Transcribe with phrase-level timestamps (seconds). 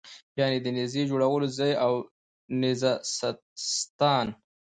[0.39, 1.93] یعنې د نېزې جوړولو ځای او
[2.61, 2.91] نېزه
[3.73, 4.27] ستان.